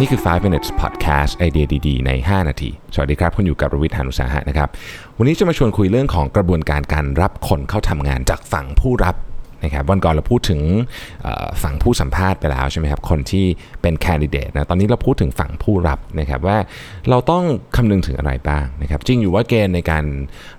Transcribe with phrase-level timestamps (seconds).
[0.00, 4.68] นี่คือ 5 minutes podcast ไอเดียดีๆ ใน 5 นาที สวัสดีครับ คุณอยู่กับรวิทยานุสาหะนะครับ
[5.18, 9.14] วันนี้จะมาชวนคุยเรื่องของกระบวนการการรับคนเข้าทำงานจากฝั่งผู้รับ
[9.64, 10.60] นะครับวันก่อนเราพูดถึง
[11.62, 13.46] ฝั่งผู้สัมภาษณ์ไปแล้วใช่ไหมครับคนที่
[13.82, 16.58] เป็นแคนดิเดตนะตอนนี้เราพูดถึงฝั่งผู้รับนะครับว่า
[17.10, 17.44] เราต้อง
[17.76, 20.04] คำนึงถึงอะไรบ้างนะครับจริงอยู่ว่าเกณฑ์ในการ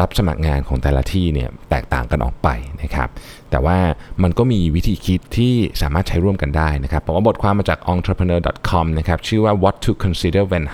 [0.00, 2.48] รับสมัครงานของแต่ละที่เนี่ยแตกต่างกันออกไป
[2.82, 3.08] นะครับ
[3.50, 3.78] แต่ว่า
[4.22, 10.64] มันก็มีวิธีคิดที่สามารถใช้ร่วมกันได้นะครับผมเอาบทความมาจาก entrepreneur.com นะครับชื่อว่า what to consider when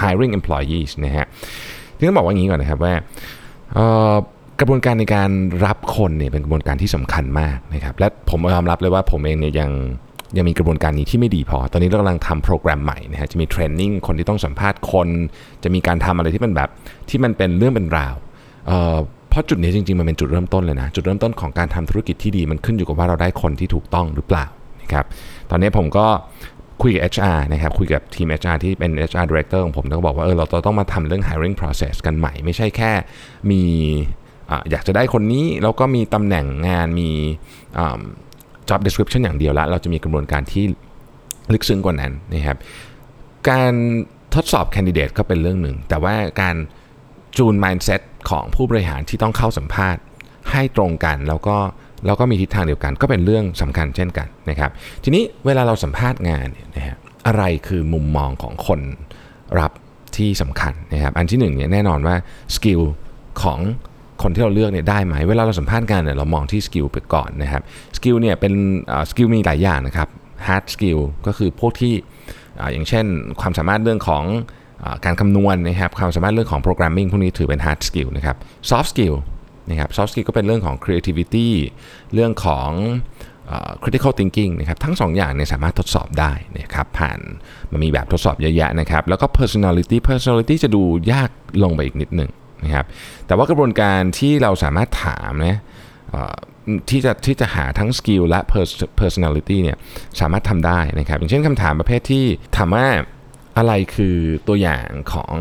[0.00, 1.26] hiring employees นะฮะ
[1.96, 2.94] ที่ต้องบอกว่าอย่างนี้ก่อนนะครับว่า
[4.60, 5.30] กระบวนการในการ
[5.66, 9.70] รับคนเนี่ยเป็นกระบวนการที่สำคัญมากนะครับและผมยอมรับเลยว่าผมเองเนี่ยยัง
[10.36, 15.08] ยังมีกระบวนการนี้ที่ไม่ดีพอ ตอนนี้เรากำลังทำโปรแกรมใหม่นะฮะจะมีเทรนนิ่งคนที่ต้องสัมภาษณ์คน
[15.62, 16.68] จะมีการทำอะไรที่มันแบบ
[17.08, 18.14] ที่มันเป็นเรื่องเป็นราว
[18.66, 18.96] เอ่อ
[19.30, 24.46] เพราะจุดนี้จริงๆมันเป็นจุดเริ่มต้นเลยนะจุดเริ่มต้นของการทำธุรกิจที่ดีมันขึ้นอยู่กับว่าเราได้คนที่ถูกต้องหรือเปล่า
[24.82, 25.04] นะครับ
[25.50, 26.06] ตอนนี้ผมก็
[26.82, 32.92] คุยกับ HR นะครับคุยกับทีม HR ที่เป็น HR director ของผมแล้วก็บอกว่าเออเราต้องมาทำเรื่อง hiring process กันใหม่ ไม่ใช่แค่
[33.50, 33.62] มี
[34.70, 37.10] อยากจะได้คนนี้แล้วก็มีตำแหน่งงานมี
[38.68, 40.64] job description อย่างเดียวละเราจะมีกระบวนการที่
[41.52, 42.56] ลึกซึ้งกว่านั้นนะครับ
[43.50, 43.72] การ
[44.34, 46.56] ทดสอบแคนดิเดตก็เป็นเรื่องหนึ่ง แต่ว่าการ
[47.36, 50.02] จูน mindset ของผู้บริหารที่ต้องเข้าสัมภาษณ์
[50.50, 51.56] ให้ตรงกันแล้วก็
[52.06, 54.70] แล้วก็มีทิศทางเดียวกัน ก็เป็นเรื่องสำคัญเช่นกันนะครับ
[55.04, 58.80] ทีนี้เวลาเราสัมภาษณ์งานเนี่ยนะฮะอะไรคือมุมมองของคน
[59.60, 59.72] รับ
[60.16, 62.16] ที่สำคัญนะครับ อันที่หนึ่งเนี่ยแน่นอนว่า
[62.54, 62.80] skill
[63.42, 63.60] ของ
[64.22, 67.62] คนที่เราเลือกเนี่ยได้ไหม เวลาเราสัมภาษณ์งานเนี่ยเรามองที่ skill ไปก่อนนะครับ
[67.96, 68.52] skill เนี่ยเป็น
[69.10, 70.08] skill มีหลายอย่างนะครับ
[70.46, 71.94] hard skill ก็คือพวกที่
[72.60, 73.06] ออย่างเช่น
[73.40, 74.24] ความสามารถเรื่องของ
[74.84, 78.36] อการคำนวณนะครับความสามารถเรื่องของ programming พวกนี้ถือเป็น hard skill นะครับ
[78.70, 79.14] soft skill
[79.70, 81.48] นะครับ soft skill ก็เป็นเรื่องของ creativity
[82.14, 82.70] เรื่องของ
[83.50, 83.52] อ
[83.82, 87.18] critical thinking นะครับทั้งสองอย่างเนี่ยสามารถทดสอบได้นะครับผ่าน
[87.72, 91.30] มันมีแบบทดสอบเยอะแยะนะครับแล้วก็ personality personality จะดูยาก
[91.62, 92.30] ลงไปอีกนิดหนึ่ง
[92.64, 92.86] นะครับ
[93.26, 95.56] แต่ว่ากระบวนการที่เราสามารถถามนะ
[96.90, 99.76] ที่จะที่จะหาทั้งสกิลและ pers- personality เนี่ย
[100.20, 102.24] สามารถทำได้นะครับ อย่างเช่นคำถามประเภทที่
[102.56, 102.86] ถามว่า
[103.58, 104.16] อะไรคือ
[104.48, 105.32] ตัวอย่างของ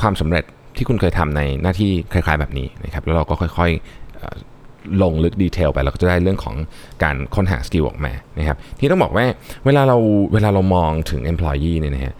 [0.00, 0.44] ความสำเร็จ
[0.76, 6.56] ที่คุณเคยทำในหน้าที่คล้ายๆแบบนี้นะครับ แล้วเราก็ค่อยๆลงลึกดีเทลไปเราก็จะได้เรื่องของ
[7.02, 9.26] การค้นหาสกิลออกมานะครับ ที่ต้องบอกว่า
[9.64, 9.96] เวลาเรา
[10.32, 12.14] เวลาเรามองถึง employee เนี่ยนะฮะ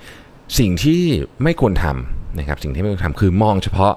[0.59, 1.03] สิ่งที่
[1.43, 3.95] ไม่ควรทำนะครับสิ่งที่ไม่ควรทำคือมองเฉพาะ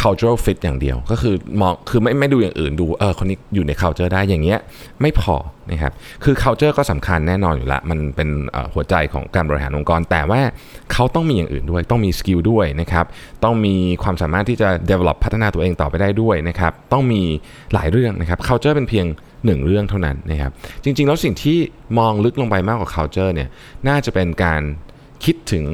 [0.00, 4.58] cultural fit อย่างเดียว ก็คือมองคือไม่ไม่ดูอย่างอื่นดูเออคนนี้อยู่ใน culture ได้อย่างเงี้ย
[5.00, 5.36] ไม่พอ
[5.70, 5.92] นะครับ
[6.24, 8.28] คือ culture ก็สำคัญแน่นอนอยู่ละมันเป็น
[8.74, 10.40] หัวใจของการบริหารองค์กร แต่ว่า
[10.92, 13.06] เขาต้องมีอย่างอื่นด้วย ต้องมีสกิลด้วยนะครับ
[13.44, 17.22] ต้องมีความสามารถที่จะ develop พัฒนาตัวเองต่อไปได้ด้วยนะครับต้องมี
[17.74, 19.06] หลายเรื่องนะครับ culture เป็นเพียง
[19.44, 20.50] หนึ่งเรื่องเท่านั้นนะครับ
[20.84, 21.58] จริง ๆ แล้วสิ่งที่
[21.98, 23.48] มองลึกลงไปมากกว่า culture เนี่ย
[23.88, 24.62] น่าจะเป็นการ
[25.24, 25.64] คิดถึง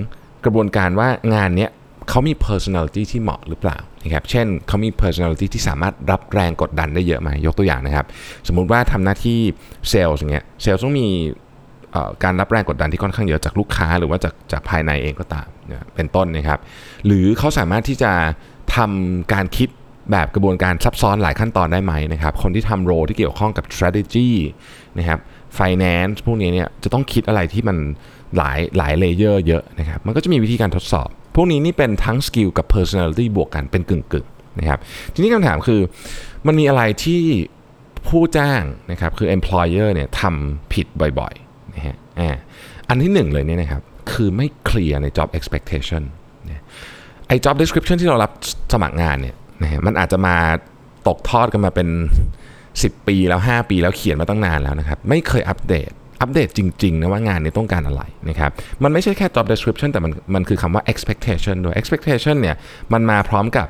[0.44, 1.70] กระบวนการว่างานเนี้ย
[2.10, 8.06] เขามี personality ที่เหมาะหรือเปล่านะครับเช่นเขามี personality ที่สามารถรับแรงกดดันได้เยอะไหมยกตัวอย่างนะครับ
[8.48, 9.38] สมมุติว่าทำหน้าที่
[9.88, 11.06] เซลล์อย่างเงี้ยเซลล์ต้องมี
[12.24, 15.48] การรับแรงกดดันที่ค่อนข้างเยอะจากลูกค้าหรือว่าจากจากภายในเองก็ตาม
[15.94, 16.58] เป็นต้นนะครับ
[17.06, 18.12] หรือเขาสามารถที่จะ
[18.76, 19.68] ทำการคิด
[20.10, 24.30] แบบกระบวนการซับซ้อนหลายขั้นตอนได้ไหมนะครับ คนที่ทำ role ที่เกี่ยวข้องกับ strategy
[24.98, 25.18] นะครับ
[25.58, 27.76] finance พวกนี้เนี่ยจะต้องคิดอะไรที่มัน
[28.36, 34.78] หลายหลาย layer เยอะนะครับ มันก็จะมีวิธีการทดสอบ พวกนี้นี่เป็นทั้ง skill กับ personality บวกกันเป็นกึ่งๆนะครับ
[35.14, 35.80] ทีนี้คำถามคือ
[36.46, 37.22] มันมีอะไรที่
[38.08, 42.30] ผู้จ้างนะครับคือ employer เนี่ยทำผิดบ่อยๆนะฮะอ่า
[42.88, 43.82] อันที่หนึ่งเลยเนี่ยนะครับ
[44.12, 46.02] คือไม่เคลียร์ใน job expectation
[47.28, 48.32] ไอ้ job description ที่เรารับ
[48.72, 50.36] สมัครงานเนี่ยนะฮะมันอาจจะมา
[51.08, 51.88] ตกทอดกันมาเป็น
[52.48, 55.90] 10 ปีแล้ว 5 ปีแล้วเขียนมาตั้งนานแล้วนะครับ ไม่เคยอัปเดต
[56.20, 58.50] อัปเดตจริงๆนะว่างานนี้ต้องการอะไรนะครับ
[58.82, 62.56] มันไม่ใช่แค่ job description แต่มันมันคือคำว่า expectation ด้วย expectation เนี่ย
[62.92, 63.66] มันมาพร้อมกับ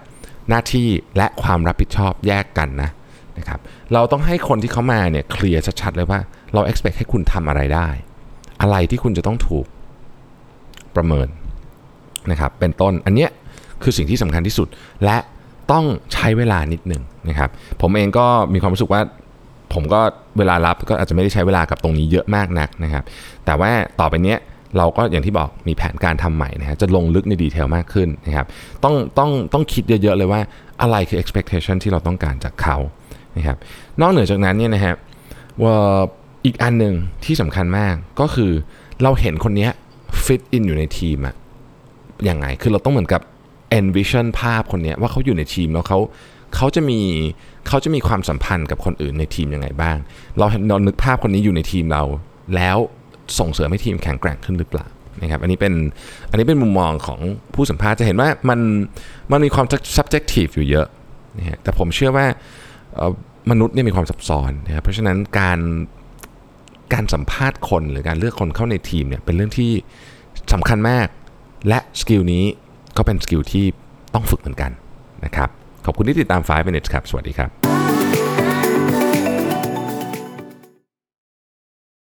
[0.49, 2.91] หน้าที่และความรับผิดชอบแยกกันนะ
[3.39, 3.61] นะครับ
[3.93, 6.21] เราต้องให้คนที่เขามาเนี่ยเคลียร์ชัดๆเลยว่า
[6.55, 7.89] เรา expect ให้คุณทำอะไรได้
[8.61, 9.67] อะไรที่คุณจะต้องถูก
[10.97, 11.29] ประเมิน
[12.31, 13.31] นะครับเป็นต้นอันเนี้ย
[13.83, 14.69] คือสิ่งที่สำคัญที่สุด
[15.05, 15.17] และ
[15.73, 17.51] ต้องใช้เวลานิดหนึ่งนะครับ
[17.81, 19.01] ผมเองก็มีความรู้สึกว่า
[19.75, 20.01] ผมก็
[20.39, 23.05] เวลารับก็อาจจะไม่ได้ใช้เวลากับตรงนี้เยอะมากนักนะครับ
[23.45, 23.71] แต่ว่า
[24.01, 24.39] ต่อไปเนี้ย
[24.79, 28.47] เราก็อย่างที่บอกมีแผนการทำใหม่นะฮะจะลงลึกในดีเทลมากขึ้นนะครับ
[28.85, 30.41] ต้องต้องต้องคิดเยอะๆเลยว่า
[30.83, 32.77] อะไรคือ expectation ที่เราต้องการจากเขา
[33.37, 33.59] นะครับ
[34.01, 34.95] นอกเหนือจากนั้นเนี่ยนะฮะ
[35.63, 35.75] ว่า
[36.45, 36.95] อีกอันหนึ่ง
[37.25, 38.51] ที่สำคัญมากก็คือ
[39.03, 39.71] เราเห็นคนนี้ย
[40.25, 41.35] fit in อยู่ในทีมอะ
[42.29, 43.23] ยังไง คือเราต้องเหมือนกับ
[43.79, 45.99] envision ภาพคนนี้ว่าเขาอยู่ในทีมแล้วเขา
[46.57, 47.01] เขาจะมี
[47.69, 49.97] เขาจะมีความสัมพันธ์กับคนอื่นในทีมยังไงบ้าง
[50.39, 52.03] เราเรานึกภาพคนนี้อยู่ในทีมเรา
[52.57, 52.79] แล้ว
[53.39, 54.87] ส่งเสริมให้ทีมแข็งแกร่งขึ้นหรือเปล่า
[55.23, 55.75] นะครับอันนี้เป็น
[56.31, 57.21] อันนี้เป็นมุมมองของ
[57.55, 58.61] ผู้สัมภาษณ์จะเห็นว่ามัน
[59.31, 59.67] มันมีความ
[59.97, 60.87] subjective อยู่เยอะ
[61.39, 62.27] นะฮะแต่ผมเชื่อว่า
[63.51, 65.61] มนุษย์เนี่ยมีความซับซ้อนนะครับเพราะฉะนั้นการ
[66.95, 69.71] การสัมภาษณ์คนหรือการเลือกคนเข้าในทีมเนี่ยเป็นเรื่องที่
[70.53, 71.07] สำคัญมาก
[71.69, 72.45] และ skill นี้
[72.97, 73.65] ก็เป็น skill ที่
[74.15, 74.71] ต้องฝึกเหมือนกัน
[75.25, 75.51] นะครับ
[75.87, 77.70] ขอบคุณที่ติดตาม5 minutes ครับ สวัสดีครับ